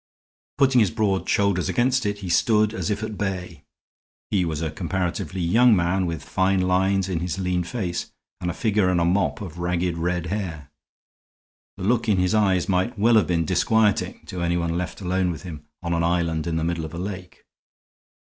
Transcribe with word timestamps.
Putting 0.57 0.79
his 0.79 0.89
broad 0.89 1.29
shoulders 1.29 1.69
against 1.69 2.07
it, 2.07 2.17
he 2.25 2.29
stood 2.29 2.73
as 2.73 2.89
if 2.89 3.03
at 3.03 3.19
bay; 3.19 3.65
he 4.31 4.43
was 4.43 4.63
a 4.63 4.71
comparatively 4.71 5.41
young 5.41 5.75
man, 5.75 6.07
with 6.07 6.23
fine 6.23 6.61
lines 6.61 7.07
in 7.07 7.19
his 7.19 7.37
lean 7.37 7.63
face 7.63 8.11
and 8.39 8.51
figure 8.55 8.89
and 8.89 8.99
a 8.99 9.05
mop 9.05 9.41
of 9.41 9.59
ragged 9.59 9.99
red 9.99 10.25
hair. 10.25 10.71
The 11.77 11.83
look 11.83 12.09
in 12.09 12.17
his 12.17 12.33
eyes 12.33 12.67
might 12.67 12.97
well 12.97 13.13
have 13.13 13.27
been 13.27 13.45
disquieting 13.45 14.25
to 14.25 14.41
anyone 14.41 14.75
left 14.75 15.01
alone 15.01 15.29
with 15.29 15.43
him 15.43 15.67
on 15.83 15.93
an 15.93 16.03
island 16.03 16.47
in 16.47 16.55
the 16.55 16.63
middle 16.63 16.83
of 16.83 16.95
a 16.95 16.97
lake. 16.97 17.45